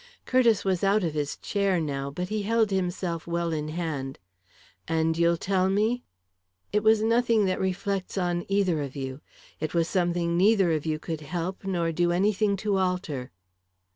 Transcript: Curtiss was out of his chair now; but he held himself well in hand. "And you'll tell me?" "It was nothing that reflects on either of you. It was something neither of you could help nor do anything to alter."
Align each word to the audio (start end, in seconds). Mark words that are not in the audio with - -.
Curtiss 0.25 0.65
was 0.65 0.83
out 0.83 1.03
of 1.03 1.13
his 1.13 1.37
chair 1.37 1.79
now; 1.79 2.09
but 2.09 2.29
he 2.29 2.41
held 2.41 2.71
himself 2.71 3.27
well 3.27 3.53
in 3.53 3.67
hand. 3.67 4.17
"And 4.87 5.15
you'll 5.15 5.37
tell 5.37 5.69
me?" 5.69 6.01
"It 6.73 6.81
was 6.81 7.03
nothing 7.03 7.45
that 7.45 7.59
reflects 7.61 8.17
on 8.17 8.43
either 8.47 8.81
of 8.81 8.95
you. 8.95 9.21
It 9.59 9.75
was 9.75 9.87
something 9.87 10.35
neither 10.35 10.71
of 10.71 10.87
you 10.87 10.97
could 10.97 11.21
help 11.21 11.65
nor 11.65 11.91
do 11.91 12.11
anything 12.11 12.57
to 12.65 12.77
alter." 12.79 13.29